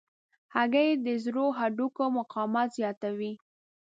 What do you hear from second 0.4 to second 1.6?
هګۍ د زړو